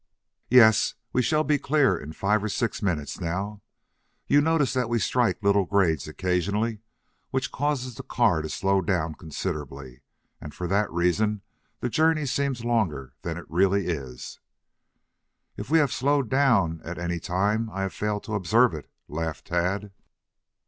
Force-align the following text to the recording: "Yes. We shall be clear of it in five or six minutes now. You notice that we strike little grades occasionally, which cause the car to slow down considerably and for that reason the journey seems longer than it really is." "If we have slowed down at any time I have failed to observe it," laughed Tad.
"Yes. 0.49 0.95
We 1.13 1.21
shall 1.21 1.43
be 1.43 1.59
clear 1.59 1.95
of 1.95 2.01
it 2.01 2.05
in 2.05 2.13
five 2.13 2.43
or 2.43 2.49
six 2.49 2.81
minutes 2.81 3.21
now. 3.21 3.61
You 4.25 4.41
notice 4.41 4.73
that 4.73 4.89
we 4.89 4.97
strike 4.97 5.43
little 5.43 5.65
grades 5.65 6.07
occasionally, 6.07 6.79
which 7.29 7.51
cause 7.51 7.93
the 7.93 8.01
car 8.01 8.41
to 8.41 8.49
slow 8.49 8.81
down 8.81 9.13
considerably 9.13 10.01
and 10.41 10.55
for 10.55 10.65
that 10.65 10.91
reason 10.91 11.43
the 11.81 11.89
journey 11.89 12.25
seems 12.25 12.65
longer 12.65 13.13
than 13.21 13.37
it 13.37 13.45
really 13.47 13.85
is." 13.89 14.39
"If 15.55 15.69
we 15.69 15.77
have 15.77 15.93
slowed 15.93 16.29
down 16.29 16.81
at 16.83 16.97
any 16.97 17.19
time 17.19 17.69
I 17.71 17.83
have 17.83 17.93
failed 17.93 18.23
to 18.23 18.33
observe 18.33 18.73
it," 18.73 18.89
laughed 19.07 19.45
Tad. 19.45 19.91